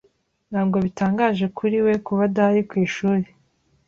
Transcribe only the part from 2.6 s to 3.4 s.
ku ishuri.